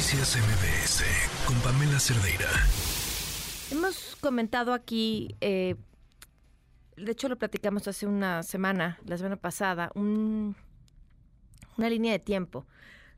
Noticias 0.00 0.38
MBS 0.38 1.04
con 1.46 1.60
Pamela 1.60 2.00
Cerdeira. 2.00 2.48
Hemos 3.70 4.16
comentado 4.22 4.72
aquí, 4.72 5.36
eh, 5.42 5.76
de 6.96 7.12
hecho 7.12 7.28
lo 7.28 7.36
platicamos 7.36 7.86
hace 7.86 8.06
una 8.06 8.42
semana, 8.42 8.98
la 9.04 9.18
semana 9.18 9.36
pasada, 9.36 9.92
una 9.94 10.54
línea 11.76 12.12
de 12.12 12.18
tiempo 12.18 12.64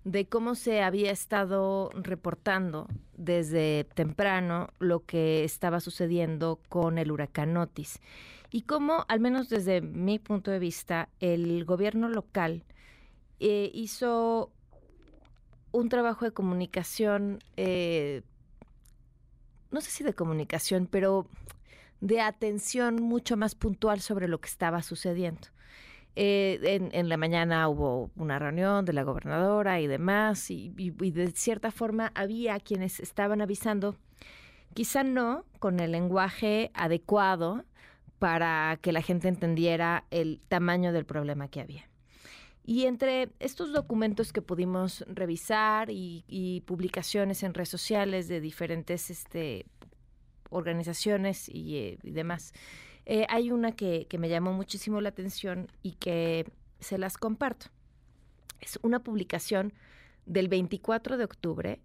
de 0.03 0.27
cómo 0.27 0.57
se 0.57 0.83
había 0.83 1.13
estado 1.13 1.91
reportando 1.95 2.89
desde 3.17 3.85
temprano 3.95 4.71
lo 4.81 5.07
que 5.07 5.45
estaba 5.45 5.79
sucediendo 5.79 6.59
con 6.69 6.99
el 6.99 7.13
huracán 7.13 7.57
Otis 7.59 8.01
y 8.51 8.63
cómo, 8.63 9.05
al 9.07 9.21
menos 9.21 9.49
desde 9.49 9.83
mi 9.83 10.19
punto 10.19 10.51
de 10.51 10.59
vista, 10.59 11.11
el 11.21 11.65
gobierno 11.65 12.09
local 12.09 12.65
eh, 13.39 13.71
hizo 13.73 14.51
un 15.73 15.89
trabajo 15.89 16.25
de 16.25 16.33
comunicación, 16.33 17.41
eh, 17.57 18.23
no 19.71 19.81
sé 19.81 19.91
si 19.91 20.05
de 20.05 20.15
comunicación, 20.15 20.87
pero 20.91 21.27
de 22.01 22.21
atención 22.21 22.97
mucho 22.97 23.37
más 23.37 23.55
puntual 23.55 24.01
sobre 24.01 24.29
lo 24.29 24.41
que 24.41 24.49
estaba 24.49 24.83
sucediendo. 24.83 25.49
Eh, 26.15 26.91
en, 26.93 27.09
la 27.09 27.17
mañana 27.17 27.67
hubo 27.69 28.11
una 28.17 28.39
reunión 28.39 28.85
de 28.85 28.93
la 28.93 29.03
gobernadora 29.03 29.81
y 29.81 29.87
demás, 29.87 30.51
y, 30.51 30.69
de 30.71 31.31
cierta 31.31 31.71
forma 31.71 32.13
había 32.15 32.61
quienes 32.61 33.01
estaban 33.01 33.41
avisando, 33.41 33.97
quizá 34.75 35.05
no 35.05 35.47
con 35.59 35.81
el 35.81 35.93
lenguaje 35.93 36.71
adecuado 36.75 37.65
para 38.19 38.79
que 38.83 38.93
la 38.93 39.01
gente 39.01 39.29
entendiera 39.29 40.05
el 40.11 40.41
tamaño 40.49 40.93
del 40.93 41.07
problema 41.07 41.49
que 41.49 41.61
había. 41.61 41.92
Y 42.65 42.85
entre 42.87 43.31
estos 43.41 43.73
documentos 43.73 44.33
que 44.33 44.41
pudimos 44.41 45.05
revisar 45.09 45.89
y, 45.91 46.63
publicaciones 46.67 47.43
en 47.43 47.55
redes 47.55 47.69
sociales 47.69 48.29
de 48.29 48.41
diferentes 48.41 49.11
este, 49.11 49.67
organizaciones 50.49 51.49
y, 51.49 51.77
eh, 51.77 51.99
demás, 52.03 52.53
eh, 53.05 53.27
hay 53.29 53.51
una 53.51 53.73
que, 53.73 54.07
me 54.19 54.29
llamó 54.29 54.53
muchísimo 54.53 55.01
la 55.01 55.09
atención 55.09 55.69
y 55.83 55.93
que 55.93 56.47
se 56.79 56.99
las 56.99 57.19
comparto. 57.19 57.67
Es 58.61 58.79
una 58.83 59.03
publicación 59.03 59.73
del 60.25 60.49
24 60.49 61.17
de 61.17 61.25
octubre 61.25 61.81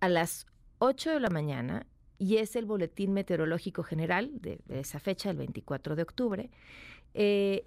a 0.00 0.08
las 0.10 0.46
8 0.80 1.12
de 1.12 1.20
la 1.20 1.30
mañana 1.30 1.86
y 2.18 2.36
es 2.36 2.56
el 2.56 2.66
Boletín 2.66 3.14
Meteorológico 3.14 3.82
General 3.82 4.30
de, 4.34 4.60
esa 4.68 5.00
fecha, 5.00 5.30
el 5.30 5.38
24 5.38 5.96
de 5.96 6.02
octubre. 6.02 6.50
Eh, 7.14 7.64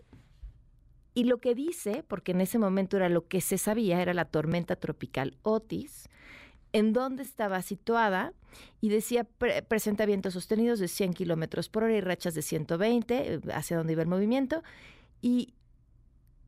y 1.15 1.23
lo 1.23 1.39
que 1.39 1.55
dice, 1.55 2.03
porque 2.07 2.33
en 2.33 2.41
ese 2.41 2.59
momento 2.59 2.97
era 2.97 3.09
lo 3.09 3.27
que 3.27 3.41
se 3.41 3.57
sabía, 3.57 4.01
era 4.01 4.13
la 4.13 4.25
tormenta 4.25 4.75
tropical 4.75 5.37
Otis, 5.43 6.09
en 6.73 6.91
dónde 6.91 7.23
estaba 7.23 7.61
situada 7.61 8.33
y 8.81 8.89
decía 8.89 9.25
presenta 9.67 10.05
vientos 10.05 10.33
sostenidos 10.33 10.79
de 10.79 10.89
100 10.89 11.13
kilómetros 11.13 11.69
por 11.69 11.83
hora 11.83 11.95
y 11.95 12.01
rachas 12.01 12.35
de 12.35 12.41
120 12.41 13.33
eh, 13.33 13.39
hacia 13.53 13.77
donde 13.77 13.93
iba 13.93 14.01
el 14.01 14.09
movimiento 14.09 14.61
y 15.21 15.53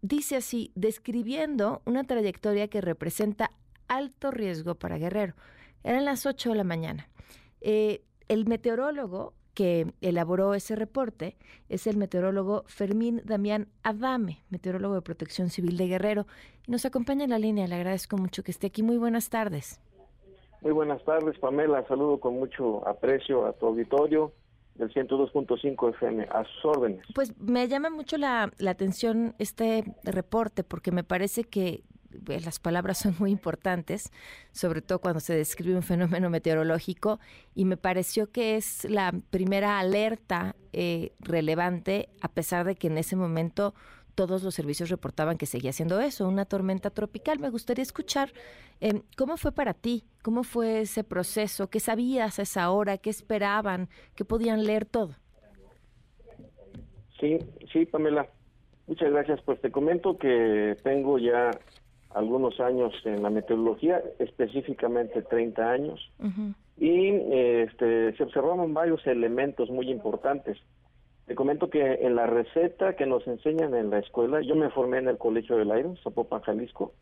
dice 0.02 0.36
así 0.36 0.72
describiendo 0.76 1.82
una 1.86 2.04
trayectoria 2.04 2.68
que 2.68 2.82
representa 2.82 3.52
alto 3.88 4.32
riesgo 4.32 4.76
para 4.76 4.98
Guerrero. 4.98 5.34
Eran 5.86 6.04
las 6.04 6.26
8 6.26 6.50
de 6.50 6.56
la 6.56 6.66
mañana. 6.66 7.08
Eh, 7.62 8.04
el 8.28 8.45
meteorólogo 8.45 9.34
que 9.58 9.88
elaboró 10.02 10.54
ese 10.54 10.76
reporte 10.76 11.36
es 11.68 11.88
el 11.88 11.98
meteorólogo 11.98 12.64
Fermín 12.68 13.24
Damián 13.26 13.70
Adame, 13.82 14.44
meteorólogo 14.52 14.94
de 14.94 15.02
Protección 15.02 15.50
Civil 15.50 15.78
de 15.78 15.88
Guerrero. 15.88 16.28
Y 16.68 16.72
nos 16.72 16.86
acompaña 16.86 17.24
en 17.24 17.32
la 17.32 17.40
línea. 17.40 17.66
Le 17.66 17.74
agradezco 17.74 18.18
mucho 18.18 18.44
que 18.44 18.52
esté 18.52 18.68
aquí. 18.68 18.84
Muy 18.84 18.98
buenas 18.98 19.32
tardes. 19.32 19.82
Muy 20.62 20.74
buenas 20.74 21.04
tardes, 21.04 21.40
Pamela. 21.40 21.84
Saludo 21.88 22.20
con 22.20 22.36
mucho 22.36 22.88
aprecio 22.88 23.48
a 23.48 23.54
tu 23.54 23.66
auditorio 23.66 24.32
del 24.76 24.94
102.5 24.94 25.90
FM. 25.90 26.28
A 26.30 26.44
sus 26.44 26.66
órdenes. 26.66 27.02
Pues 27.16 27.36
me 27.40 27.67
llama 27.67 27.90
mucho 27.90 28.17
la, 28.17 28.52
atención 28.67 29.34
este 29.40 29.86
reporte 30.04 30.64
porque 30.64 30.92
me 30.92 31.04
parece 31.04 31.46
que 31.46 31.82
eh, 32.30 32.39
las 32.43 32.60
palabras 32.60 32.98
son 32.99 33.15
muy 33.20 33.32
importantes, 33.32 34.11
sobre 34.52 34.82
todo 34.82 34.99
cuando 34.99 35.20
se 35.20 35.36
describe 35.36 35.76
un 35.76 35.83
fenómeno 35.83 36.30
meteorológico, 36.30 37.20
y 37.55 37.65
me 37.65 37.77
pareció 37.77 38.32
que 38.32 38.55
es 38.55 38.86
la 38.86 39.14
primera 39.30 39.80
alerta 39.80 40.55
eh, 40.73 41.14
relevante, 41.20 42.10
a 42.21 42.30
pesar 42.30 42.66
de 42.66 42.76
que 42.76 42.87
en 42.87 42.98
ese 42.98 43.16
momento 43.16 43.73
todos 44.17 44.42
los 44.42 44.55
servicios 44.55 44.89
reportaban 44.89 45.37
que 45.37 45.45
seguía 45.45 45.71
siendo 45.71 46.02
eso, 46.02 46.27
una 46.27 46.45
tormenta 46.45 46.89
tropical. 46.89 47.37
Me 47.37 47.52
gustaría 47.52 47.83
escuchar 47.83 48.33
em, 48.80 49.04
cómo 49.16 49.37
fue 49.37 49.52
para 49.52 49.76
ti, 49.76 50.05
cómo 50.23 50.43
fue 50.43 50.82
ese 50.82 51.04
proceso, 51.04 51.70
qué 51.70 51.80
sabías 51.80 52.39
a 52.39 52.42
esa 52.42 52.71
hora, 52.71 52.98
qué 52.98 53.11
esperaban, 53.11 53.89
qué 54.16 54.26
podían 54.26 54.64
leer 54.64 54.86
todo. 54.86 55.14
Sí, 57.20 57.37
sí, 57.71 57.86
Pamela. 57.86 58.27
Muchas 58.87 59.11
gracias. 59.11 59.39
Pues 59.43 59.61
te 59.61 59.71
comento 59.71 60.17
que 60.17 60.76
tengo 60.83 61.20
ya 61.20 61.52
algunos 62.17 62.60
años 62.60 62.94
en 63.05 63.22
la 63.22 63.30
meteorología, 63.30 64.02
específicamente 64.20 65.22
30 65.22 65.72
años, 65.72 66.11
y 66.78 67.10
este, 67.10 68.16
se 68.16 68.23
observaban 68.23 68.73
varios 68.73 69.05
elementos 69.05 69.70
muy 69.70 69.89
importantes. 69.92 70.58
Te 71.26 71.36
comento 71.36 71.70
que 71.70 71.82
en 71.82 72.16
la 72.16 72.26
receta 72.26 72.95
que 72.95 73.05
nos 73.05 73.28
enseñan 73.28 73.76
en 73.76 73.89
la 73.89 74.00
escuela, 74.00 74.42
yo 74.42 74.55
me 74.55 74.70
formé 74.70 75.00
en 75.00 75.10
el 75.10 75.17
Colegio 75.17 75.58
del 75.58 75.72
Aire, 75.72 75.89
Zapopan, 76.04 76.42
Jalisco. 76.42 76.94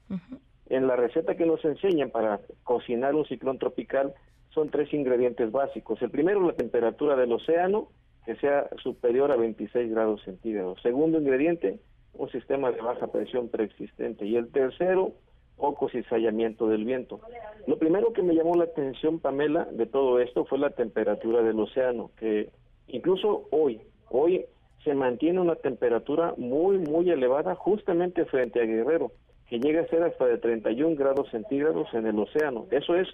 En 0.68 0.88
la 0.88 0.96
receta 0.96 1.36
que 1.36 1.46
nos 1.46 1.64
enseñan 1.64 2.10
para 2.10 2.42
cocinar 2.64 3.14
un 3.14 3.26
ciclón 3.26 3.60
tropical 3.60 4.14
son 4.50 4.70
tres 4.70 4.92
ingredientes 4.94 5.52
básicos. 5.52 6.02
El 6.02 6.10
primero, 6.10 6.42
la 6.42 6.54
temperatura 6.54 7.16
del 7.16 7.32
océano, 7.32 7.90
que 8.26 8.36
sea 8.38 8.68
superior 8.82 9.32
a 9.32 9.36
26 9.36 9.92
grados 9.92 10.24
centígrados. 10.24 10.82
Segundo 10.82 11.20
ingrediente, 11.20 11.80
un 12.18 12.30
sistema 12.30 12.72
de 12.72 12.82
baja 12.82 13.08
presión 13.08 13.50
preexistente. 13.50 14.26
Y 14.26 14.36
el 14.36 14.52
tercero, 14.52 15.14
poco 15.58 15.90
cizallamiento 15.90 16.68
del 16.68 16.86
viento. 16.86 17.20
Lo 17.68 17.78
primero 17.78 18.14
que 18.14 18.22
me 18.22 18.36
llamó 18.36 18.56
la 18.56 18.66
atención, 18.66 19.20
Pamela, 19.20 19.66
de 19.66 19.86
todo 19.86 20.20
esto 20.20 20.46
fue 20.46 20.60
la 20.60 20.72
temperatura 20.72 21.42
del 21.42 21.60
océano, 21.60 22.12
que 22.18 22.50
incluso 22.88 23.48
hoy, 23.52 23.82
Hoy 24.10 24.46
se 24.84 24.94
mantiene 24.94 25.42
una 25.42 25.56
temperatura 25.56 26.34
muy, 26.38 26.78
muy 26.78 27.10
elevada 27.10 27.56
justamente 27.56 28.26
frente 28.26 28.62
a 28.62 28.66
Guerrero, 28.66 29.12
que 29.48 29.60
llega 29.60 29.82
a 29.82 29.88
ser 29.88 30.04
hasta 30.04 30.26
de 30.26 30.38
31 30.38 30.96
grados 30.96 31.30
centígrados 31.32 31.88
en 31.94 32.06
el 32.06 32.20
océano. 32.20 32.68
Eso 32.72 32.96
es 32.96 33.08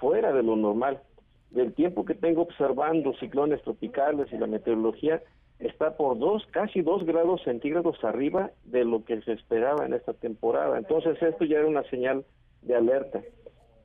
fuera 0.00 0.32
de 0.32 0.42
lo 0.42 0.56
normal. 0.56 1.00
Del 1.50 1.72
tiempo 1.72 2.04
que 2.04 2.14
tengo 2.14 2.42
observando 2.42 3.14
ciclones 3.14 3.62
tropicales 3.62 4.32
y 4.32 4.38
la 4.38 4.48
meteorología, 4.48 5.22
está 5.58 5.96
por 5.96 6.18
dos, 6.18 6.46
casi 6.50 6.82
dos 6.82 7.04
grados 7.04 7.42
centígrados 7.44 8.02
arriba 8.04 8.50
de 8.64 8.84
lo 8.84 9.04
que 9.04 9.20
se 9.22 9.32
esperaba 9.32 9.86
en 9.86 9.94
esta 9.94 10.12
temporada. 10.12 10.78
Entonces 10.78 11.20
esto 11.22 11.44
ya 11.44 11.58
era 11.58 11.66
una 11.66 11.84
señal 11.84 12.24
de 12.62 12.74
alerta. 12.74 13.22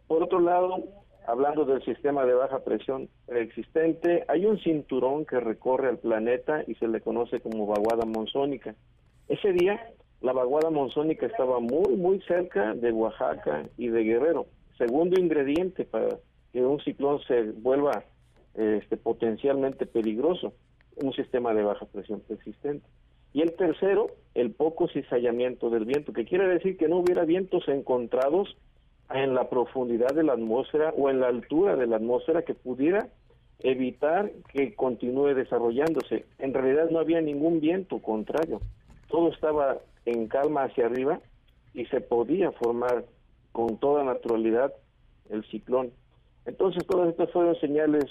Por 0.07 0.23
otro 0.23 0.39
lado, 0.39 0.83
hablando 1.27 1.65
del 1.65 1.83
sistema 1.83 2.25
de 2.25 2.33
baja 2.33 2.59
presión 2.59 3.09
existente, 3.27 4.25
hay 4.27 4.45
un 4.45 4.57
cinturón 4.59 5.25
que 5.25 5.39
recorre 5.39 5.89
al 5.89 5.99
planeta 5.99 6.63
y 6.65 6.75
se 6.75 6.87
le 6.87 7.01
conoce 7.01 7.39
como 7.39 7.67
vaguada 7.67 8.05
monzónica. 8.05 8.75
Ese 9.27 9.53
día, 9.53 9.79
la 10.21 10.33
vaguada 10.33 10.71
monzónica 10.71 11.27
estaba 11.27 11.59
muy, 11.59 11.95
muy 11.95 12.19
cerca 12.21 12.73
de 12.73 12.91
Oaxaca 12.91 13.63
y 13.77 13.89
de 13.89 14.03
Guerrero. 14.03 14.47
Segundo 14.77 15.19
ingrediente 15.19 15.85
para 15.85 16.17
que 16.51 16.65
un 16.65 16.79
ciclón 16.79 17.19
se 17.27 17.51
vuelva 17.51 18.03
este, 18.55 18.97
potencialmente 18.97 19.85
peligroso, 19.85 20.53
un 21.03 21.13
sistema 21.13 21.53
de 21.53 21.63
baja 21.63 21.85
presión 21.85 22.21
persistente. 22.21 22.85
Y 23.33 23.41
el 23.41 23.53
tercero, 23.53 24.07
el 24.33 24.51
poco 24.51 24.87
cizallamiento 24.87 25.69
del 25.69 25.85
viento, 25.85 26.13
que 26.13 26.25
quiere 26.25 26.47
decir 26.47 26.77
que 26.77 26.87
no 26.87 26.97
hubiera 26.97 27.25
vientos 27.25 27.67
encontrados 27.67 28.55
en 29.11 29.33
la 29.33 29.49
profundidad 29.49 30.13
de 30.15 30.23
la 30.23 30.33
atmósfera 30.33 30.93
o 30.97 31.09
en 31.09 31.19
la 31.19 31.27
altura 31.27 31.75
de 31.75 31.87
la 31.87 31.97
atmósfera 31.97 32.43
que 32.43 32.53
pudiera 32.53 33.09
evitar 33.59 34.31
que 34.53 34.73
continúe 34.75 35.33
desarrollándose. 35.33 36.25
En 36.37 36.53
realidad 36.53 36.89
no 36.89 36.99
había 36.99 37.21
ningún 37.21 37.59
viento 37.59 37.99
contrario, 37.99 38.61
todo 39.09 39.29
estaba 39.29 39.77
en 40.05 40.27
calma 40.27 40.63
hacia 40.63 40.85
arriba 40.85 41.19
y 41.73 41.85
se 41.85 42.01
podía 42.01 42.51
formar 42.51 43.05
con 43.51 43.77
toda 43.77 44.03
naturalidad 44.03 44.73
el 45.29 45.43
ciclón. 45.45 45.91
Entonces 46.45 46.85
todas 46.87 47.09
estas 47.09 47.31
fueron 47.31 47.55
señales 47.59 48.05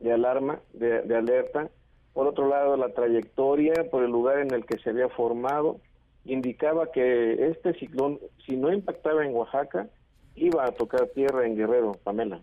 de 0.00 0.12
alarma, 0.12 0.60
de, 0.72 1.02
de 1.02 1.16
alerta. 1.16 1.70
Por 2.16 2.26
otro 2.28 2.48
lado, 2.48 2.78
la 2.78 2.94
trayectoria 2.94 3.90
por 3.90 4.02
el 4.02 4.10
lugar 4.10 4.38
en 4.38 4.50
el 4.54 4.64
que 4.64 4.78
se 4.78 4.88
había 4.88 5.10
formado 5.10 5.82
indicaba 6.24 6.90
que 6.90 7.48
este 7.48 7.74
ciclón, 7.74 8.18
si 8.46 8.56
no 8.56 8.72
impactaba 8.72 9.22
en 9.22 9.34
Oaxaca, 9.34 9.90
iba 10.34 10.64
a 10.64 10.72
tocar 10.72 11.08
tierra 11.08 11.46
en 11.46 11.56
Guerrero, 11.56 11.92
Pamela. 12.04 12.40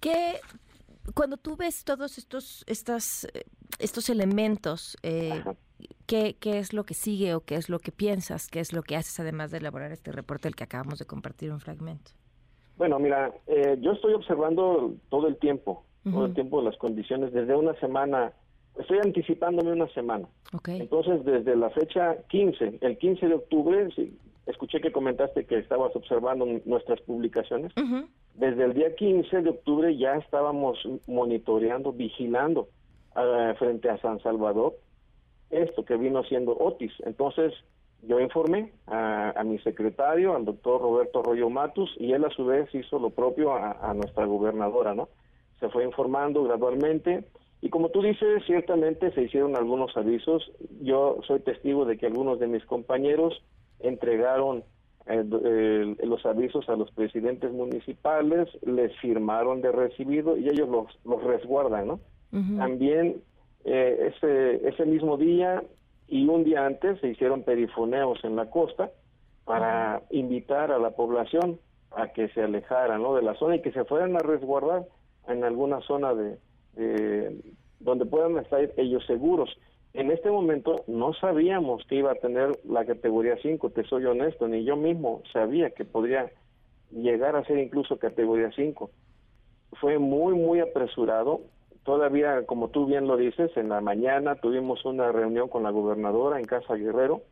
¿Qué, 0.00 0.36
cuando 1.12 1.36
tú 1.36 1.54
ves 1.54 1.84
todos 1.84 2.16
estos, 2.16 2.64
estas, 2.66 3.24
eh, 3.34 3.44
estos 3.78 4.08
elementos, 4.08 4.96
eh, 5.02 5.44
¿qué, 6.06 6.38
¿qué, 6.40 6.58
es 6.58 6.72
lo 6.72 6.84
que 6.84 6.94
sigue 6.94 7.34
o 7.34 7.42
qué 7.42 7.56
es 7.56 7.68
lo 7.68 7.80
que 7.80 7.92
piensas? 7.92 8.48
¿Qué 8.48 8.60
es 8.60 8.72
lo 8.72 8.82
que 8.82 8.96
haces 8.96 9.20
además 9.20 9.50
de 9.50 9.58
elaborar 9.58 9.92
este 9.92 10.12
reporte 10.12 10.48
del 10.48 10.56
que 10.56 10.64
acabamos 10.64 10.98
de 10.98 11.04
compartir 11.04 11.52
un 11.52 11.60
fragmento? 11.60 12.12
Bueno, 12.78 12.98
mira, 12.98 13.34
eh, 13.48 13.76
yo 13.82 13.92
estoy 13.92 14.14
observando 14.14 14.94
todo 15.10 15.28
el 15.28 15.36
tiempo, 15.36 15.84
todo 16.10 16.24
el 16.24 16.32
tiempo 16.32 16.62
las 16.62 16.78
condiciones, 16.78 17.34
desde 17.34 17.54
una 17.54 17.78
semana, 17.80 18.32
estoy 18.78 18.98
anticipándome 18.98 19.72
una 19.72 19.88
semana. 19.88 20.28
Entonces, 20.66 21.24
desde 21.24 21.56
la 21.56 21.70
fecha 21.70 22.16
15, 22.28 22.78
el 22.80 22.98
15 22.98 23.28
de 23.28 23.34
octubre, 23.34 23.88
escuché 24.46 24.80
que 24.80 24.92
comentaste 24.92 25.44
que 25.46 25.58
estabas 25.58 25.94
observando 25.94 26.46
nuestras 26.64 27.00
publicaciones. 27.02 27.72
Desde 28.34 28.64
el 28.64 28.74
día 28.74 28.94
15 28.94 29.42
de 29.42 29.50
octubre 29.50 29.96
ya 29.96 30.16
estábamos 30.16 30.78
monitoreando, 31.06 31.92
vigilando 31.92 32.68
ah, 33.14 33.54
frente 33.58 33.90
a 33.90 33.98
San 33.98 34.20
Salvador 34.20 34.74
esto 35.50 35.84
que 35.84 35.96
vino 35.96 36.22
siendo 36.24 36.52
Otis. 36.52 36.92
Entonces, 37.04 37.54
yo 38.02 38.20
informé 38.20 38.72
a, 38.86 39.42
mi 39.44 39.58
secretario, 39.60 40.36
al 40.36 40.44
doctor 40.44 40.80
Roberto 40.80 41.20
Arroyo 41.20 41.50
Matus, 41.50 41.90
y 41.98 42.12
él 42.12 42.24
a 42.24 42.30
su 42.30 42.44
vez 42.44 42.72
hizo 42.74 42.98
lo 42.98 43.10
propio 43.10 43.54
a, 43.54 43.92
nuestra 43.94 44.24
gobernadora, 44.26 44.94
¿no? 44.94 45.08
Se 45.58 45.68
fue 45.68 45.84
informando 45.84 46.44
gradualmente, 46.44 47.24
y 47.60 47.70
como 47.70 47.88
tú 47.88 48.02
dices, 48.02 48.42
ciertamente 48.46 49.10
se 49.12 49.22
hicieron 49.22 49.56
algunos 49.56 49.96
avisos. 49.96 50.52
Yo 50.80 51.18
soy 51.26 51.40
testigo 51.40 51.84
de 51.84 51.98
que 51.98 52.06
algunos 52.06 52.38
de 52.38 52.46
mis 52.46 52.64
compañeros 52.64 53.42
entregaron 53.80 54.62
eh, 55.06 55.96
los 56.04 56.24
avisos 56.26 56.68
a 56.68 56.76
los 56.76 56.90
presidentes 56.92 57.50
municipales, 57.52 58.48
les 58.62 58.94
firmaron 59.00 59.60
de 59.60 59.72
recibido 59.72 60.36
y 60.36 60.48
ellos 60.48 60.68
los, 60.68 60.86
los 61.04 61.22
resguardan, 61.24 61.88
¿no? 61.88 62.00
También 62.58 63.22
eh, 63.64 64.12
ese, 64.14 64.68
ese 64.68 64.84
mismo 64.84 65.16
día 65.16 65.62
y 66.08 66.26
un 66.28 66.44
día 66.44 66.66
antes 66.66 67.00
se 67.00 67.08
hicieron 67.08 67.42
perifoneos 67.42 68.22
en 68.22 68.36
la 68.36 68.50
costa 68.50 68.90
para 69.46 70.02
invitar 70.10 70.70
a 70.72 70.78
la 70.78 70.90
población 70.90 71.58
a 71.90 72.08
que 72.08 72.28
se 72.28 72.42
alejara 72.42 72.98
¿no? 72.98 73.14
de 73.14 73.22
la 73.22 73.34
zona 73.36 73.56
y 73.56 73.62
que 73.62 73.72
se 73.72 73.84
fueran 73.84 74.14
a 74.14 74.18
resguardar 74.18 74.84
en 75.26 75.42
alguna 75.42 75.80
zona 75.80 76.14
de, 76.14 76.38
donde 77.80 78.06
puedan 78.06 78.38
estar 78.38 78.70
ellos 78.76 79.04
seguros. 79.06 79.50
En 79.94 80.10
este 80.10 80.30
momento 80.30 80.84
no 80.86 81.14
sabíamos 81.14 81.84
que 81.86 81.96
iba 81.96 82.12
a 82.12 82.16
tener 82.16 82.58
la 82.64 82.84
categoría 82.84 83.36
5, 83.40 83.70
te 83.70 83.84
soy 83.84 84.04
honesto, 84.04 84.46
ni 84.46 84.64
yo 84.64 84.76
mismo 84.76 85.22
sabía 85.32 85.70
que 85.70 85.84
podría 85.84 86.30
llegar 86.90 87.36
a 87.36 87.44
ser 87.44 87.58
incluso 87.58 87.98
categoría 87.98 88.50
5. 88.54 88.90
Fue 89.80 89.98
muy, 89.98 90.34
muy 90.34 90.60
apresurado 90.60 91.40
Todavía, 91.88 92.44
como 92.44 92.68
tú 92.68 92.84
bien 92.84 93.06
lo 93.06 93.16
dices, 93.16 93.50
en 93.56 93.70
la 93.70 93.80
mañana 93.80 94.34
tuvimos 94.34 94.84
una 94.84 95.10
reunión 95.10 95.48
con 95.48 95.62
la 95.62 95.70
gobernadora 95.70 96.38
en 96.38 96.44
Casa 96.44 96.74
Guerrero. 96.74 97.22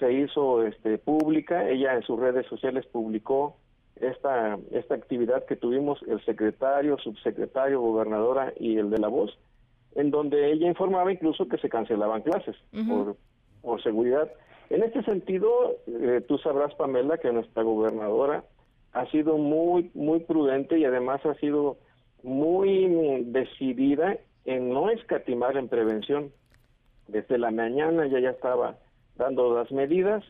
Se 0.00 0.12
hizo 0.12 0.64
este, 0.64 0.98
pública, 0.98 1.68
ella 1.68 1.94
en 1.94 2.02
sus 2.02 2.18
redes 2.18 2.46
sociales 2.48 2.84
publicó 2.86 3.58
esta, 4.00 4.58
esta 4.72 4.94
actividad 4.94 5.44
que 5.46 5.56
tuvimos 5.56 6.00
el 6.08 6.22
secretario, 6.24 6.98
subsecretario, 6.98 7.80
gobernadora 7.80 8.52
y 8.58 8.76
el 8.76 8.90
de 8.90 8.98
la 8.98 9.08
voz, 9.08 9.36
en 9.94 10.10
donde 10.10 10.52
ella 10.52 10.68
informaba 10.68 11.12
incluso 11.12 11.48
que 11.48 11.58
se 11.58 11.68
cancelaban 11.68 12.22
clases 12.22 12.56
por, 12.86 13.16
por 13.62 13.82
seguridad. 13.82 14.30
En 14.68 14.82
este 14.82 15.02
sentido, 15.04 15.76
eh, 15.86 16.22
tú 16.26 16.38
sabrás, 16.38 16.74
Pamela, 16.74 17.18
que 17.18 17.32
nuestra 17.32 17.62
gobernadora 17.62 18.44
ha 18.92 19.06
sido 19.10 19.38
muy, 19.38 19.90
muy 19.94 20.20
prudente 20.20 20.78
y 20.78 20.84
además 20.84 21.24
ha 21.24 21.34
sido 21.34 21.78
muy 22.22 23.24
decidida 23.26 24.18
en 24.44 24.70
no 24.70 24.90
escatimar 24.90 25.56
en 25.56 25.68
prevención. 25.68 26.32
Desde 27.08 27.38
la 27.38 27.50
mañana 27.50 28.06
ya 28.06 28.20
ya 28.20 28.30
estaba 28.30 28.76
dando 29.16 29.54
las 29.54 29.70
medidas, 29.70 30.24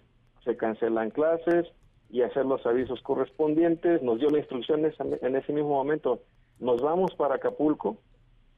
se 0.45 0.57
cancelan 0.57 1.11
clases 1.11 1.67
y 2.11 2.23
hacer 2.23 2.47
los 2.47 2.65
avisos 2.67 3.01
correspondientes, 3.03 4.03
nos 4.03 4.19
dio 4.19 4.29
las 4.31 4.41
instrucciones 4.41 4.95
en 5.01 5.37
ese 5.37 5.53
mismo 5.53 5.71
momento, 5.71 6.21
nos 6.59 6.81
vamos 6.81 7.15
para 7.15 7.37
Acapulco 7.37 7.99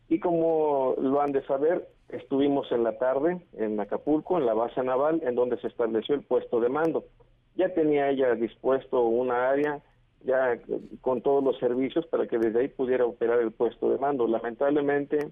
y 0.09 0.21
como 0.21 0.95
lo 1.01 1.21
han 1.21 1.33
de 1.33 1.45
saber, 1.45 1.87
estuvimos 2.09 2.71
en 2.73 2.83
la 2.83 2.99
tarde 2.99 3.41
en 3.55 3.79
Acapulco, 3.79 4.39
en 4.39 4.47
la 4.47 4.55
base 4.55 4.83
naval, 4.83 5.21
en 5.23 5.35
donde 5.35 5.59
se 5.61 5.67
estableció 5.67 6.15
el 6.15 6.23
puesto 6.23 6.61
de 6.61 6.71
mando. 6.71 7.05
Ya 7.57 7.75
tenía 7.75 8.09
ella 8.09 8.35
dispuesto 8.35 9.03
una 9.03 9.51
área 9.51 9.83
ya 10.25 10.59
con 11.01 11.23
todos 11.23 11.45
los 11.45 11.59
servicios 11.59 12.07
para 12.07 12.27
que 12.27 12.39
desde 12.39 12.61
ahí 12.61 12.69
pudiera 12.69 13.05
operar 13.05 13.41
el 13.41 13.53
puesto 13.53 13.91
de 13.91 13.99
mando. 13.99 14.27
Lamentablemente, 14.27 15.31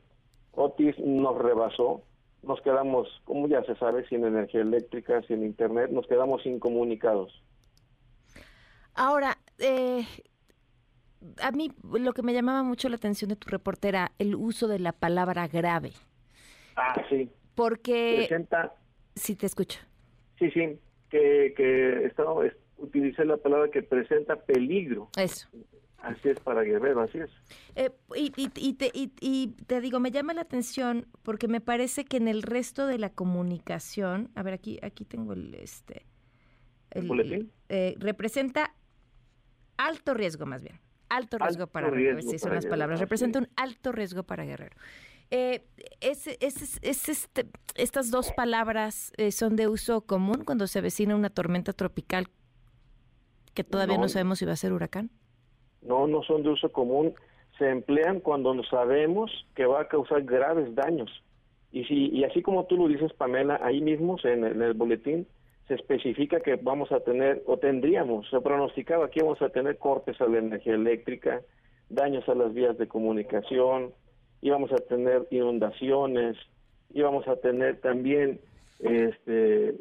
Otis 0.52 0.98
nos 0.98 1.36
rebasó, 1.38 2.02
nos 2.42 2.60
quedamos, 2.60 3.08
como 3.24 3.48
ya 3.48 3.64
se 3.64 3.74
sabe, 3.76 4.06
sin 4.08 4.24
energía 4.24 4.60
eléctrica, 4.60 5.22
sin 5.22 5.42
internet, 5.42 5.90
nos 5.90 6.06
quedamos 6.06 6.44
incomunicados. 6.46 7.42
Ahora, 8.96 9.38
eh, 9.58 10.06
a 11.42 11.50
mí 11.52 11.70
lo 11.82 12.12
que 12.12 12.22
me 12.22 12.32
llamaba 12.32 12.62
mucho 12.62 12.88
la 12.88 12.96
atención 12.96 13.28
de 13.28 13.36
tu 13.36 13.48
reporte 13.48 13.88
era 13.88 14.12
el 14.18 14.34
uso 14.34 14.68
de 14.68 14.78
la 14.78 14.92
palabra 14.92 15.46
grave. 15.48 15.92
Ah, 16.76 16.94
sí. 17.08 17.30
Porque... 17.54 18.26
Presenta... 18.28 18.74
Sí, 19.14 19.36
te 19.36 19.46
escucho. 19.46 19.78
Sí, 20.38 20.50
sí, 20.50 20.78
que, 21.08 21.54
que 21.56 22.04
estaba, 22.04 22.34
utilicé 22.76 23.24
la 23.24 23.38
palabra 23.38 23.70
que 23.70 23.82
presenta 23.82 24.36
peligro. 24.36 25.08
Eso. 25.16 25.48
Así 25.98 26.28
es 26.28 26.38
para 26.40 26.62
Guerrero, 26.62 27.00
así 27.00 27.18
es. 27.18 27.30
Eh, 27.74 27.90
y, 28.14 28.32
y, 28.36 28.74
te, 28.74 28.90
y, 28.94 29.48
te 29.66 29.80
digo, 29.80 29.98
me 29.98 30.10
llama 30.10 30.34
la 30.34 30.42
atención 30.42 31.06
porque 31.22 31.48
me 31.48 31.60
parece 31.60 32.04
que 32.04 32.18
en 32.18 32.28
el 32.28 32.42
resto 32.42 32.86
de 32.86 32.98
la 32.98 33.10
comunicación, 33.10 34.30
a 34.34 34.42
ver, 34.42 34.54
aquí, 34.54 34.78
aquí 34.82 35.04
tengo 35.04 35.32
el, 35.32 35.54
este, 35.54 36.06
el, 36.90 37.08
¿Boletín? 37.08 37.50
Eh, 37.68 37.94
representa 37.98 38.74
alto 39.76 40.14
riesgo 40.14 40.46
más 40.46 40.62
bien, 40.62 40.78
alto 41.08 41.38
riesgo 41.38 41.66
para 41.66 41.90
Guerrero, 41.90 42.22
si 42.22 42.38
son 42.38 42.54
las 42.54 42.66
palabras, 42.66 43.00
representa 43.00 43.38
un 43.38 43.48
alto 43.56 43.92
riesgo 43.92 44.22
para 44.22 44.44
Guerrero. 44.44 44.76
Eh, 45.30 45.64
es, 46.00 46.28
es, 46.28 46.78
es, 46.82 47.08
este, 47.08 47.46
estas 47.74 48.12
dos 48.12 48.30
palabras 48.32 49.12
eh, 49.16 49.32
son 49.32 49.56
de 49.56 49.66
uso 49.66 50.02
común 50.02 50.44
cuando 50.44 50.68
se 50.68 50.78
avecina 50.78 51.16
una 51.16 51.30
tormenta 51.30 51.72
tropical 51.72 52.28
que 53.56 53.64
todavía 53.64 53.98
no, 53.98 54.08
sabemos 54.08 54.38
si 54.38 54.44
va 54.44 54.52
a 54.52 54.56
ser 54.56 54.72
huracán? 54.72 55.10
No, 55.82 56.06
no 56.06 56.22
son 56.22 56.42
de 56.42 56.50
uso 56.50 56.70
común. 56.70 57.14
Se 57.58 57.70
emplean 57.70 58.20
cuando 58.20 58.62
sabemos 58.64 59.30
que 59.54 59.64
va 59.64 59.80
a 59.80 59.88
causar 59.88 60.22
graves 60.22 60.74
daños. 60.74 61.10
Y, 61.72 61.84
si, 61.84 62.10
y 62.10 62.22
así 62.24 62.42
como 62.42 62.66
tú 62.66 62.76
lo 62.76 62.86
dices, 62.86 63.12
Pamela, 63.14 63.58
ahí 63.62 63.80
mismo 63.80 64.18
en 64.22 64.44
el 64.44 64.74
boletín 64.74 65.26
se 65.68 65.74
especifica 65.74 66.40
que 66.40 66.56
vamos 66.56 66.92
a 66.92 67.00
tener, 67.00 67.42
o 67.46 67.58
tendríamos, 67.58 68.28
se 68.30 68.40
pronosticaba 68.40 69.10
que 69.10 69.22
vamos 69.22 69.42
a 69.42 69.48
tener 69.48 69.78
cortes 69.78 70.20
a 70.20 70.26
la 70.26 70.38
energía 70.38 70.74
eléctrica, 70.74 71.42
daños 71.88 72.28
a 72.28 72.34
las 72.34 72.54
vías 72.54 72.78
de 72.78 72.86
comunicación, 72.86 73.92
íbamos 74.42 74.72
a 74.72 74.76
tener 74.76 75.26
inundaciones, 75.30 76.36
íbamos 76.92 77.26
a 77.26 77.36
tener 77.36 77.80
también 77.80 78.40
este 78.80 79.74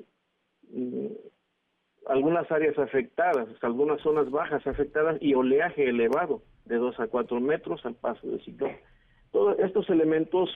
algunas 2.07 2.51
áreas 2.51 2.77
afectadas, 2.77 3.47
algunas 3.61 3.99
zonas 4.01 4.29
bajas 4.29 4.65
afectadas 4.67 5.17
y 5.21 5.33
oleaje 5.33 5.89
elevado 5.89 6.41
de 6.65 6.77
2 6.77 6.99
a 6.99 7.07
4 7.07 7.39
metros 7.39 7.85
al 7.85 7.95
paso 7.95 8.27
del 8.27 8.43
ciclón. 8.43 8.71
Todos 9.31 9.57
estos 9.59 9.89
elementos 9.89 10.49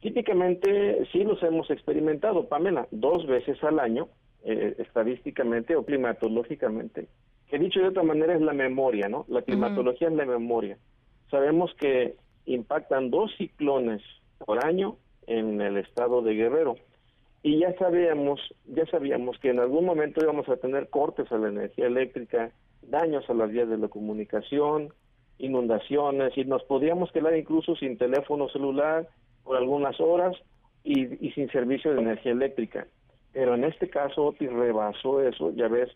típicamente 0.00 1.06
sí 1.12 1.24
los 1.24 1.42
hemos 1.42 1.70
experimentado, 1.70 2.48
Pamela, 2.48 2.86
dos 2.90 3.26
veces 3.26 3.62
al 3.64 3.78
año, 3.78 4.08
eh, 4.44 4.74
estadísticamente 4.78 5.76
o 5.76 5.84
climatológicamente. 5.84 7.08
Que 7.48 7.58
dicho 7.58 7.80
de 7.80 7.88
otra 7.88 8.02
manera 8.02 8.34
es 8.34 8.40
la 8.40 8.52
memoria, 8.52 9.08
¿no? 9.08 9.24
La 9.28 9.42
climatología 9.42 10.08
es 10.08 10.14
la 10.14 10.26
memoria. 10.26 10.78
Sabemos 11.30 11.74
que 11.74 12.16
impactan 12.44 13.10
dos 13.10 13.30
ciclones 13.36 14.02
por 14.44 14.64
año 14.64 14.96
en 15.26 15.60
el 15.60 15.76
estado 15.76 16.22
de 16.22 16.34
Guerrero 16.34 16.76
y 17.42 17.60
ya 17.60 17.74
sabíamos, 17.78 18.40
ya 18.66 18.86
sabíamos 18.86 19.38
que 19.38 19.50
en 19.50 19.60
algún 19.60 19.84
momento 19.84 20.20
íbamos 20.22 20.48
a 20.48 20.56
tener 20.56 20.88
cortes 20.88 21.30
a 21.30 21.38
la 21.38 21.48
energía 21.48 21.86
eléctrica, 21.86 22.50
daños 22.82 23.28
a 23.30 23.34
las 23.34 23.50
vías 23.50 23.68
de 23.68 23.78
la 23.78 23.88
comunicación, 23.88 24.92
inundaciones 25.38 26.36
y 26.36 26.44
nos 26.44 26.64
podíamos 26.64 27.12
quedar 27.12 27.36
incluso 27.36 27.76
sin 27.76 27.96
teléfono 27.96 28.48
celular 28.48 29.08
por 29.44 29.56
algunas 29.56 30.00
horas 30.00 30.36
y, 30.82 31.26
y 31.26 31.30
sin 31.32 31.48
servicio 31.50 31.94
de 31.94 32.00
energía 32.00 32.32
eléctrica. 32.32 32.86
Pero 33.38 33.54
en 33.54 33.62
este 33.62 33.88
caso 33.88 34.26
Otis 34.26 34.52
rebasó 34.52 35.20
eso, 35.22 35.52
ya 35.52 35.68
ves, 35.68 35.88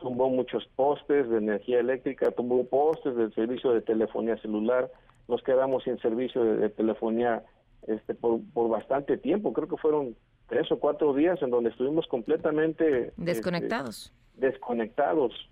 tumbó 0.00 0.28
muchos 0.30 0.66
postes 0.74 1.30
de 1.30 1.38
energía 1.38 1.78
eléctrica, 1.78 2.32
tumbó 2.32 2.66
postes 2.66 3.14
del 3.14 3.32
servicio 3.34 3.70
de 3.70 3.82
telefonía 3.82 4.36
celular, 4.38 4.90
nos 5.28 5.40
quedamos 5.44 5.84
sin 5.84 5.96
servicio 6.00 6.42
de, 6.42 6.56
de 6.56 6.70
telefonía 6.70 7.44
este 7.86 8.16
por, 8.16 8.40
por 8.52 8.68
bastante 8.68 9.16
tiempo, 9.16 9.52
creo 9.52 9.68
que 9.68 9.76
fueron 9.76 10.16
tres 10.48 10.72
o 10.72 10.80
cuatro 10.80 11.14
días 11.14 11.40
en 11.40 11.50
donde 11.50 11.70
estuvimos 11.70 12.04
completamente 12.08 13.10
este, 13.10 13.22
desconectados. 13.22 14.12
desconectados. 14.34 15.48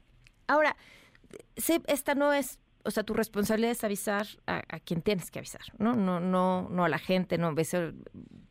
Ahora, 0.49 0.75
esta 1.55 2.17
no 2.17 2.33
es, 2.33 2.59
o 2.85 2.91
sea, 2.91 3.05
tu 3.05 3.15
responsabilidad 3.15 3.71
es 3.71 3.85
avisar 3.85 4.27
a, 4.49 4.81
quien 4.81 5.01
tienes 5.01 5.31
que 5.31 5.39
avisar, 5.39 5.63
¿no? 5.79 5.95
No, 5.95 6.19
no, 6.19 6.69
no 6.69 6.85
a 6.85 6.89
la 6.89 6.99
gente, 6.99 7.39
no, 7.39 7.55
eso 7.57 7.93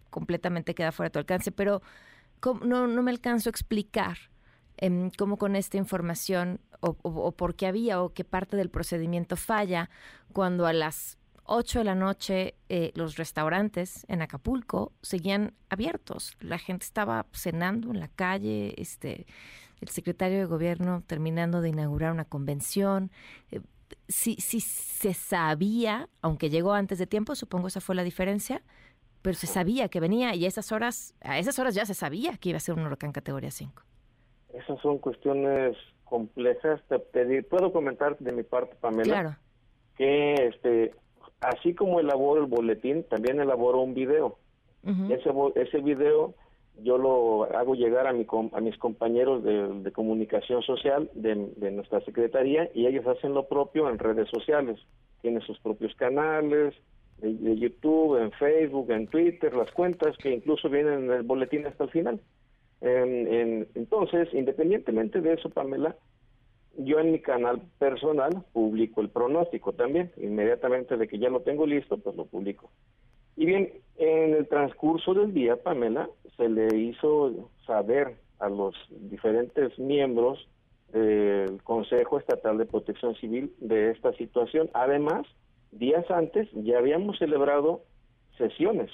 completamente 0.09 0.73
queda 0.73 0.93
fuera 0.93 1.09
de 1.09 1.11
tu 1.11 1.19
alcance, 1.19 1.51
pero 1.51 1.81
no, 2.63 2.87
no 2.87 3.03
me 3.03 3.11
alcanzo 3.11 3.49
a 3.49 3.51
explicar 3.51 4.17
em, 4.77 5.09
cómo 5.17 5.37
con 5.37 5.55
esta 5.55 5.77
información 5.77 6.59
o, 6.81 7.31
por 7.31 7.55
qué 7.55 7.65
había 7.65 8.01
o 8.01 8.13
qué 8.13 8.23
parte 8.23 8.57
del 8.57 8.69
procedimiento 8.69 9.35
falla 9.35 9.89
cuando 10.33 10.67
a 10.67 10.73
las 10.73 11.17
8 11.45 11.79
de 11.79 11.85
la 11.85 11.95
noche 11.95 12.55
eh, 12.69 12.91
los 12.95 13.17
restaurantes 13.17 14.05
en 14.07 14.21
Acapulco 14.21 14.93
seguían 15.01 15.53
abiertos. 15.69 16.35
La 16.39 16.57
gente 16.57 16.85
estaba 16.85 17.25
cenando 17.33 17.91
en 17.91 17.99
la 17.99 18.07
calle, 18.07 18.73
este, 18.77 19.25
el 19.81 19.89
secretario 19.89 20.39
de 20.39 20.45
gobierno 20.45 21.03
terminando 21.05 21.61
de 21.61 21.69
inaugurar 21.69 22.11
una 22.11 22.25
convención. 22.25 23.11
Eh, 23.51 23.61
sí, 24.07 24.37
sí 24.39 24.59
se 24.59 25.13
sabía, 25.13 26.09
aunque 26.21 26.49
llegó 26.49 26.73
antes 26.73 26.97
de 26.97 27.07
tiempo, 27.07 27.35
supongo 27.35 27.67
esa 27.67 27.81
fue 27.81 27.95
la 27.95 28.03
diferencia, 28.03 28.63
pero 29.25 29.33
se 29.33 29.47
sabía 29.47 29.89
que 29.89 29.99
venía 29.99 30.35
y 30.35 30.45
esas 30.45 30.71
horas, 30.71 31.15
a 31.19 31.39
esas 31.39 31.57
horas 31.57 31.73
ya 31.73 31.83
se 31.87 31.95
sabía 31.95 32.37
que 32.37 32.49
iba 32.49 32.57
a 32.57 32.59
ser 32.59 32.75
un 32.75 32.85
huracán 32.85 33.11
categoría 33.11 33.49
5. 33.49 33.81
Esas 34.53 34.79
son 34.81 34.99
cuestiones 34.99 35.75
complejas. 36.03 36.79
Te, 36.87 37.41
puedo 37.41 37.73
comentar 37.73 38.15
de 38.19 38.31
mi 38.31 38.43
parte, 38.43 38.75
Pamela, 38.79 39.03
claro. 39.03 39.35
que 39.97 40.35
este, 40.35 40.93
así 41.41 41.73
como 41.73 41.99
elaboro 41.99 42.41
el 42.41 42.45
boletín, 42.45 43.03
también 43.05 43.39
elaboro 43.39 43.81
un 43.81 43.95
video. 43.95 44.37
ese, 45.09 45.31
ese 45.55 45.79
video 45.79 46.35
yo 46.83 46.99
lo 46.99 47.45
hago 47.57 47.73
llegar 47.73 48.05
a, 48.05 48.13
mi, 48.13 48.27
a 48.51 48.61
mis 48.61 48.77
compañeros 48.77 49.43
de, 49.43 49.91
comunicación 49.91 50.61
social 50.61 51.09
de, 51.15 51.51
de, 51.57 51.71
nuestra 51.71 51.99
secretaría 52.01 52.69
y 52.75 52.85
ellos 52.85 53.07
hacen 53.07 53.33
lo 53.33 53.47
propio 53.47 53.89
en 53.89 53.97
redes 53.97 54.29
sociales. 54.29 54.79
Tienen 55.23 55.41
sus 55.41 55.59
propios 55.61 55.95
canales, 55.95 56.75
de, 57.17 57.55
YouTube, 57.57 58.21
en 58.21 58.31
Facebook, 58.31 58.91
en 58.91 59.07
Twitter, 59.07 59.53
las 59.55 59.71
cuentas 59.71 60.17
que 60.17 60.31
incluso 60.31 60.69
vienen 60.69 61.05
en 61.05 61.11
el 61.11 61.23
boletín 61.23 61.65
hasta 61.65 61.85
el 61.85 61.89
final. 61.91 62.21
entonces, 62.81 64.29
independientemente 64.33 65.21
de 65.21 65.33
eso, 65.33 65.49
Pamela, 65.49 65.95
yo 66.77 66.99
en 66.99 67.13
mi 67.13 67.19
canal 67.19 67.61
personal 67.79 68.43
publico 68.51 69.01
el 69.01 69.09
pronóstico 69.09 69.73
también. 69.73 70.11
Inmediatamente 70.17 70.97
de 70.97 71.07
que 71.07 71.19
ya 71.19 71.29
lo 71.29 71.41
tengo 71.41 71.65
listo, 71.65 71.97
pues 71.97 72.15
lo 72.15 72.25
publico. 72.25 72.69
Y 73.37 73.45
bien, 73.45 73.71
en 73.97 74.33
el 74.33 74.47
transcurso 74.47 75.13
del 75.13 75.33
día, 75.33 75.61
Pamela, 75.61 76.09
se 76.37 76.49
le 76.49 76.75
hizo 76.77 77.49
saber 77.65 78.15
a 78.39 78.49
los 78.49 78.75
diferentes 78.89 79.77
miembros 79.79 80.47
del 80.91 81.61
Consejo 81.63 82.19
Estatal 82.19 82.57
de 82.57 82.65
Protección 82.65 83.15
Civil 83.15 83.53
de 83.59 83.91
esta 83.91 84.13
situación. 84.13 84.69
Además, 84.73 85.25
días 85.77 86.09
antes 86.09 86.49
ya 86.53 86.77
habíamos 86.77 87.17
celebrado 87.17 87.81
sesiones. 88.37 88.91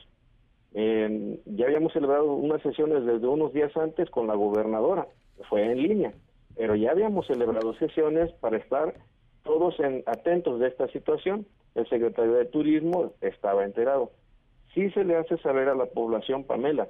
ya 0.73 1.65
habíamos 1.65 1.93
celebrado 1.93 2.33
unas 2.33 2.61
sesiones 2.61 3.05
desde 3.05 3.27
unos 3.27 3.53
días 3.53 3.75
antes 3.75 4.09
con 4.09 4.27
la 4.27 4.35
gobernadora, 4.35 5.07
fue 5.49 5.71
en 5.71 5.81
línea, 5.81 6.13
pero 6.55 6.75
ya 6.75 6.91
habíamos 6.91 7.27
celebrado 7.27 7.73
sesiones 7.75 8.31
para 8.33 8.57
estar 8.57 8.93
todos 9.43 9.79
en, 9.79 10.03
atentos 10.05 10.59
de 10.59 10.67
esta 10.67 10.87
situación. 10.89 11.45
El 11.75 11.87
secretario 11.87 12.33
de 12.33 12.45
Turismo 12.45 13.13
estaba 13.21 13.63
enterado. 13.63 14.11
Sí 14.73 14.89
se 14.91 15.03
le 15.03 15.17
hace 15.17 15.37
saber 15.37 15.69
a 15.69 15.75
la 15.75 15.85
población, 15.85 16.43
Pamela, 16.43 16.87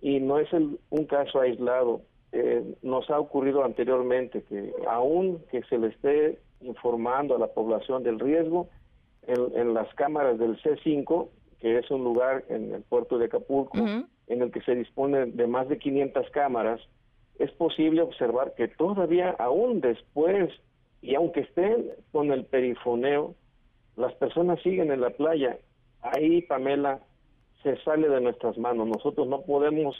y 0.00 0.20
no 0.20 0.38
es 0.38 0.52
un 0.52 1.06
caso 1.06 1.40
aislado. 1.40 2.02
Eh, 2.32 2.74
nos 2.82 3.08
ha 3.10 3.18
ocurrido 3.18 3.64
anteriormente 3.64 4.42
que 4.42 4.72
aún 4.88 5.42
que 5.50 5.62
se 5.64 5.78
le 5.78 5.88
esté 5.88 6.38
informando 6.60 7.36
a 7.36 7.38
la 7.38 7.48
población 7.48 8.02
del 8.02 8.18
riesgo, 8.18 8.68
en, 9.26 9.74
las 9.74 9.92
cámaras 9.94 10.38
del 10.38 10.60
C5, 10.62 11.28
que 11.60 11.78
es 11.78 11.90
un 11.90 12.04
lugar 12.04 12.44
en 12.48 12.74
el 12.74 12.82
puerto 12.82 13.18
de 13.18 13.26
Acapulco, 13.26 13.78
en 13.78 14.42
el 14.42 14.50
que 14.50 14.60
se 14.62 14.74
dispone 14.74 15.26
de 15.26 15.46
más 15.46 15.68
de 15.68 15.78
500 15.78 16.30
cámaras, 16.30 16.80
es 17.38 17.50
posible 17.52 18.02
observar 18.02 18.54
que 18.56 18.68
todavía, 18.68 19.30
aún 19.38 19.80
después, 19.80 20.50
y 21.02 21.14
aunque 21.14 21.40
estén 21.40 21.90
con 22.12 22.32
el 22.32 22.44
perifoneo, 22.44 23.34
las 23.96 24.14
personas 24.14 24.60
siguen 24.62 24.90
en 24.90 25.00
la 25.00 25.10
playa. 25.10 25.58
Ahí, 26.02 26.42
Pamela, 26.42 27.00
se 27.62 27.76
sale 27.82 28.08
de 28.08 28.20
nuestras 28.20 28.56
manos. 28.58 28.88
Nosotros 28.88 29.26
no 29.28 29.42
podemos 29.42 29.96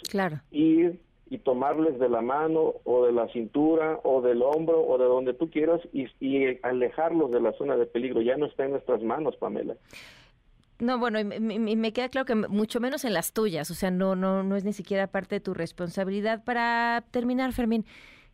ir 0.51 1.01
y 1.29 1.39
tomarles 1.39 1.99
de 1.99 2.09
la 2.09 2.23
mano 2.23 2.75
o 2.85 3.05
de 3.05 3.13
la 3.13 3.29
cintura 3.29 3.99
o 4.05 4.23
del 4.23 4.43
hombro 4.43 4.81
o 4.87 4.97
de 4.99 5.05
donde 5.05 5.35
tú 5.35 5.51
quieras 5.51 5.81
y, 5.93 6.07
alejarlos 6.63 7.31
de 7.33 7.41
la 7.41 7.53
zona 7.55 7.77
de 7.77 7.87
peligro. 7.87 8.23
Ya 8.23 8.37
no 8.37 8.47
está 8.47 8.65
en 8.65 8.73
nuestras 8.73 9.03
manos, 9.03 9.37
Pamela. 9.37 9.77
No, 10.79 10.99
bueno, 10.99 11.19
y 11.19 11.25
me, 11.25 11.93
queda 11.93 12.11
claro 12.11 12.27
que 12.27 12.35
mucho 12.35 12.81
menos 12.81 13.05
en 13.05 13.15
las 13.15 13.33
tuyas, 13.33 13.71
o 13.71 13.75
sea, 13.75 13.91
no, 13.91 14.15
no, 14.15 14.43
no 14.43 14.57
es 14.57 14.65
ni 14.65 14.75
siquiera 14.75 15.07
parte 15.07 15.37
de 15.37 15.41
tu 15.41 15.55
responsabilidad. 15.55 16.45
Para 16.45 17.03
terminar, 17.11 17.53
Fermín, 17.53 17.87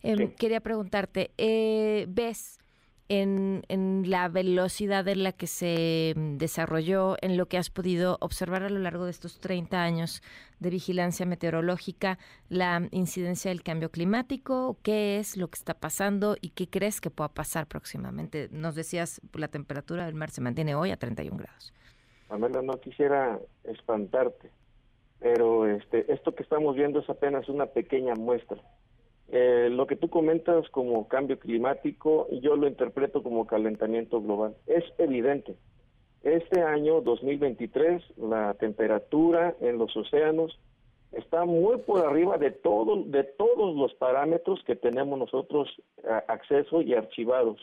em, 0.02 0.32
quería 0.32 0.60
preguntarte, 0.60 1.30
eh, 1.38 2.06
¿ves 2.08 2.61
en, 3.08 3.62
la 4.06 4.28
velocidad 4.28 5.06
en 5.08 5.22
la 5.22 5.32
que 5.32 5.46
se 5.46 6.14
mm, 6.16 6.36
desarrolló, 6.38 7.16
en 7.20 7.36
lo 7.36 7.46
que 7.46 7.58
has 7.58 7.70
podido 7.70 8.16
observar 8.20 8.62
a 8.62 8.70
lo 8.70 8.78
largo 8.78 9.04
de 9.04 9.10
estos 9.10 9.40
30 9.40 9.82
años 9.82 10.22
de 10.60 10.70
vigilancia 10.70 11.26
meteorológica, 11.26 12.18
la 12.48 12.88
incidencia 12.90 13.50
del 13.50 13.62
cambio 13.62 13.90
climático, 13.90 14.76
qué 14.82 15.18
es 15.18 15.36
lo 15.36 15.48
que 15.48 15.58
está 15.58 15.74
pasando 15.74 16.36
y 16.40 16.50
qué 16.50 16.68
crees 16.68 17.00
que 17.00 17.10
pueda 17.10 17.28
pasar 17.28 17.66
próximamente. 17.66 18.48
Nos 18.50 18.74
decías, 18.74 19.20
la 19.34 19.48
temperatura 19.48 20.06
del 20.06 20.14
mar 20.14 20.30
se 20.30 20.40
mantiene 20.40 20.74
hoy 20.74 20.90
a 20.90 20.96
31 20.96 21.36
grados. 21.36 21.74
Amanda, 22.28 22.62
no 22.62 22.80
quisiera 22.80 23.38
espantarte, 23.64 24.50
pero 25.18 25.66
este, 25.66 26.10
esto 26.12 26.34
que 26.34 26.42
estamos 26.42 26.76
viendo 26.76 27.00
es 27.00 27.10
apenas 27.10 27.48
una 27.48 27.66
pequeña 27.66 28.14
muestra 28.14 28.62
eh, 29.32 29.70
lo 29.70 29.86
que 29.86 29.96
tú 29.96 30.10
comentas 30.10 30.68
como 30.68 31.08
cambio 31.08 31.38
climático, 31.38 32.28
yo 32.42 32.54
lo 32.54 32.68
interpreto 32.68 33.22
como 33.22 33.46
calentamiento 33.46 34.20
global. 34.20 34.54
Es 34.66 34.84
evidente. 34.98 35.56
Este 36.22 36.60
año 36.60 37.00
2023, 37.00 38.18
la 38.18 38.52
temperatura 38.54 39.56
en 39.60 39.78
los 39.78 39.96
océanos 39.96 40.60
está 41.12 41.46
muy 41.46 41.78
por 41.78 42.06
arriba 42.06 42.36
de 42.36 42.50
todo, 42.50 43.04
de 43.04 43.24
todos 43.24 43.74
los 43.74 43.94
parámetros 43.94 44.62
que 44.66 44.76
tenemos 44.76 45.18
nosotros 45.18 45.68
acceso 46.28 46.82
y 46.82 46.92
archivados. 46.94 47.58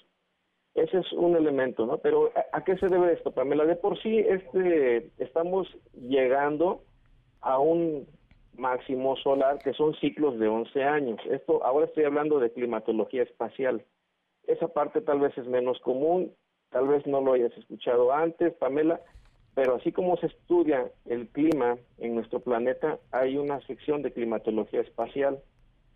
Ese 0.73 0.97
es 0.97 1.13
un 1.13 1.35
elemento, 1.35 1.85
¿no? 1.85 1.99
Pero 1.99 2.31
¿a, 2.51 2.63
qué 2.63 2.77
se 2.77 2.87
debe 2.87 3.13
esto, 3.13 3.31
Pamela? 3.31 3.65
De 3.65 3.75
por 3.75 4.01
sí, 4.01 4.17
este, 4.17 5.09
estamos 5.19 5.67
llegando 5.93 6.81
a 7.41 7.59
un 7.59 8.07
máximo 8.59 9.15
solar, 9.17 9.59
que 9.59 9.73
son 9.73 9.95
ciclos 9.95 10.37
de 10.39 10.47
11 10.47 10.83
años. 10.83 11.19
Esto, 11.29 11.63
ahora 11.63 11.85
estoy 11.85 12.03
hablando 12.03 12.39
de 12.39 12.51
climatología 12.51 13.23
espacial. 13.23 13.83
Esa 14.45 14.67
parte 14.67 15.01
tal 15.01 15.19
vez 15.19 15.37
es 15.37 15.47
menos 15.47 15.79
común, 15.79 16.33
tal 16.69 16.87
vez 16.87 17.05
no 17.07 17.21
lo 17.21 17.33
hayas 17.33 17.55
escuchado 17.57 18.11
antes, 18.11 18.53
Pamela, 18.55 19.01
pero 19.55 19.75
así 19.75 19.91
como 19.91 20.17
se 20.17 20.27
estudia 20.27 20.91
el 21.05 21.27
clima 21.27 21.77
en 21.97 22.15
nuestro 22.15 22.39
planeta, 22.39 22.99
hay 23.11 23.37
una 23.37 23.59
sección 23.67 24.01
de 24.01 24.11
climatología 24.13 24.81
espacial. 24.81 25.39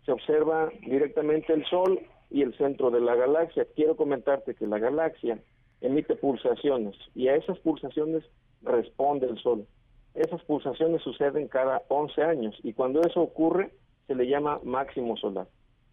Se 0.04 0.12
observa 0.12 0.70
directamente 0.80 1.52
el 1.52 1.64
Sol 1.66 2.00
y 2.30 2.42
el 2.42 2.56
centro 2.56 2.90
de 2.90 3.00
la 3.00 3.14
galaxia. 3.14 3.66
Quiero 3.74 3.96
comentarte 3.96 4.54
que 4.54 4.66
la 4.66 4.78
galaxia 4.78 5.38
emite 5.80 6.16
pulsaciones 6.16 6.96
y 7.14 7.28
a 7.28 7.36
esas 7.36 7.58
pulsaciones 7.60 8.24
responde 8.62 9.26
el 9.26 9.38
Sol. 9.38 9.66
Esas 10.14 10.42
pulsaciones 10.44 11.02
suceden 11.02 11.48
cada 11.48 11.82
11 11.88 12.22
años 12.22 12.58
y 12.62 12.72
cuando 12.72 13.00
eso 13.00 13.20
ocurre 13.20 13.70
se 14.06 14.14
le 14.14 14.28
llama 14.28 14.60
máximo 14.62 15.16
solar. 15.16 15.48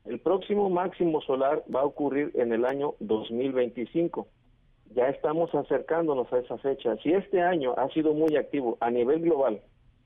El 0.06 0.20
próximo 0.20 0.70
máximo 0.70 1.22
solar 1.22 1.64
va 1.74 1.82
a 1.82 1.86
ocurrir 1.86 2.32
en 2.36 2.54
el 2.54 2.66
año 2.66 2.96
2025. 3.00 4.28
Ya 4.94 5.08
estamos 5.10 5.54
acercándonos 5.56 6.32
a 6.34 6.40
esa 6.40 6.58
fecha. 6.58 6.98
Si 6.98 7.12
este 7.14 7.42
año 7.42 7.74
ha 7.78 7.88
sido 7.90 8.14
muy 8.14 8.36
activo 8.36 8.78
a 8.80 8.92
nivel 8.92 9.22
global, 9.22 9.62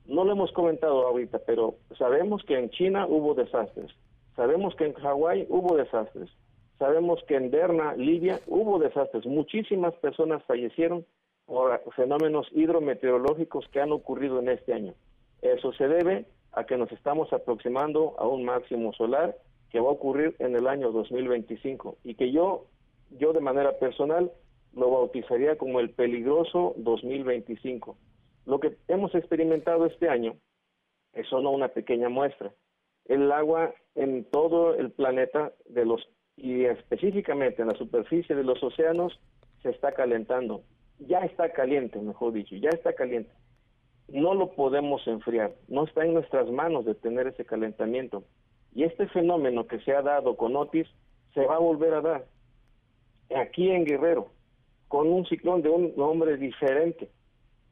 no 0.06 0.24
lo 0.24 0.32
hemos 0.32 0.52
comentado 0.52 1.06
ahorita, 1.06 1.40
pero 1.46 1.74
sabemos 1.98 2.42
que 2.44 2.58
en 2.58 2.70
China 2.70 3.06
hubo 3.08 3.34
desastres, 3.34 3.90
sabemos 4.36 4.74
que 4.76 4.86
en 4.86 4.94
Hawái 4.94 5.46
hubo 5.48 5.76
desastres, 5.76 6.30
sabemos 6.78 7.22
que 7.26 7.36
en 7.36 7.50
Derna, 7.50 7.94
Libia, 7.96 8.40
hubo 8.46 8.78
desastres. 8.78 9.26
Muchísimas 9.26 9.94
personas 9.94 10.44
fallecieron 10.44 11.04
por 11.46 11.80
fenómenos 11.94 12.48
hidrometeorológicos 12.52 13.66
que 13.68 13.80
han 13.80 13.92
ocurrido 13.92 14.40
en 14.40 14.48
este 14.48 14.74
año. 14.74 14.94
Eso 15.42 15.72
se 15.72 15.88
debe 15.88 16.26
a 16.52 16.64
que 16.64 16.76
nos 16.76 16.90
estamos 16.92 17.32
aproximando 17.32 18.14
a 18.18 18.26
un 18.26 18.44
máximo 18.44 18.92
solar 18.92 19.36
que 19.70 19.80
va 19.80 19.88
a 19.88 19.92
ocurrir 19.92 20.34
en 20.38 20.56
el 20.56 20.66
año 20.66 20.90
2025 20.90 21.98
y 22.04 22.14
que 22.14 22.32
yo, 22.32 22.66
yo 23.10 23.32
de 23.32 23.40
manera 23.40 23.78
personal 23.78 24.32
lo 24.74 24.90
bautizaría 24.90 25.56
como 25.56 25.80
el 25.80 25.90
peligroso 25.90 26.74
2025. 26.78 27.96
Lo 28.44 28.60
que 28.60 28.76
hemos 28.88 29.14
experimentado 29.14 29.86
este 29.86 30.08
año 30.08 30.36
es 31.12 31.28
solo 31.28 31.50
una 31.50 31.68
pequeña 31.68 32.08
muestra. 32.08 32.52
El 33.06 33.30
agua 33.32 33.72
en 33.94 34.24
todo 34.24 34.74
el 34.74 34.90
planeta 34.90 35.52
de 35.68 35.84
los 35.84 36.06
y 36.36 36.64
específicamente 36.64 37.62
en 37.62 37.68
la 37.68 37.78
superficie 37.78 38.36
de 38.36 38.44
los 38.44 38.62
océanos 38.62 39.18
se 39.62 39.70
está 39.70 39.92
calentando 39.92 40.62
ya 40.98 41.20
está 41.20 41.52
caliente, 41.52 42.00
mejor 42.00 42.32
dicho, 42.32 42.54
ya 42.56 42.70
está 42.70 42.94
caliente. 42.94 43.30
No 44.08 44.34
lo 44.34 44.52
podemos 44.52 45.06
enfriar, 45.06 45.52
no 45.68 45.84
está 45.84 46.04
en 46.04 46.14
nuestras 46.14 46.48
manos 46.50 46.84
detener 46.84 47.26
ese 47.26 47.44
calentamiento. 47.44 48.24
Y 48.74 48.84
este 48.84 49.08
fenómeno 49.08 49.66
que 49.66 49.80
se 49.80 49.92
ha 49.92 50.02
dado 50.02 50.36
con 50.36 50.54
Otis 50.54 50.86
se 51.34 51.44
va 51.44 51.56
a 51.56 51.60
volver 51.60 51.94
a 51.94 52.00
dar 52.00 52.26
aquí 53.34 53.70
en 53.70 53.84
Guerrero, 53.84 54.28
con 54.88 55.08
un 55.08 55.26
ciclón 55.26 55.62
de 55.62 55.70
un 55.70 55.94
nombre 55.96 56.36
diferente 56.36 57.10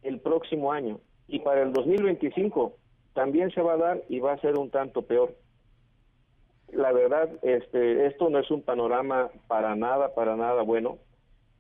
el 0.03 0.21
próximo 0.21 0.73
año. 0.73 1.01
Y 1.29 1.41
para 1.41 1.63
el 1.63 1.73
2025 1.73 2.77
también 3.15 3.51
se 3.53 3.63
va 3.63 3.75
a 3.75 3.79
dar 3.79 4.03
y 4.09 4.19
va 4.19 4.33
a 4.33 4.41
ser 4.41 4.59
un 4.59 4.71
tanto 4.71 5.03
peor. 5.03 5.35
La 6.73 6.93
verdad, 6.93 7.31
este, 7.43 8.07
esto 8.07 8.29
no 8.31 8.41
es 8.41 8.51
un 8.51 8.63
panorama 8.63 9.31
para 9.47 9.77
nada, 9.77 10.15
para 10.15 10.37
nada 10.37 10.63
bueno, 10.63 10.99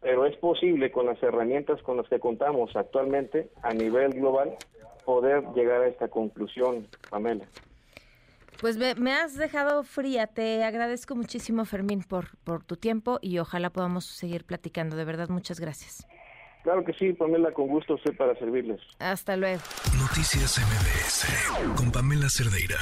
pero 0.04 0.26
es 0.26 0.37
posible 0.37 0.92
con 0.92 1.06
las 1.06 1.20
herramientas 1.23 1.82
con 1.82 1.96
las 1.96 2.06
que 2.08 2.20
contamos 2.20 2.76
actualmente 2.76 3.49
a 3.62 3.73
nivel 3.73 4.12
global 4.12 4.54
poder 5.06 5.42
llegar 5.54 5.80
a 5.80 5.88
esta 5.88 6.08
conclusión, 6.08 6.87
Pamela. 7.11 7.46
Pues 8.61 8.76
me, 8.76 9.12
has 9.12 9.37
dejado 9.37 9.82
fría. 9.82 10.26
Te 10.26 10.62
agradezco 10.62 11.16
muchísimo, 11.16 11.64
Fermín, 11.64 12.02
por, 12.02 12.37
por 12.44 12.62
tu 12.62 12.76
tiempo 12.76 13.18
y 13.20 13.38
ojalá 13.38 13.70
podamos 13.70 14.04
seguir 14.04 14.44
platicando. 14.44 14.94
De 14.94 15.04
verdad, 15.04 15.28
muchas 15.30 15.58
gracias. 15.58 16.06
Claro 16.62 16.84
que 16.84 16.92
sí, 16.94 17.12
Pamela, 17.14 17.52
con 17.52 17.68
gusto 17.68 17.96
estoy 17.96 18.14
para 18.14 18.34
servirles. 18.38 18.80
Hasta 18.99 19.37
luego. 19.37 19.62
Noticias 19.99 20.58
MBS 20.58 21.76
con 21.76 21.90
Pamela 21.90 22.28
Cerdeira. 22.28 22.78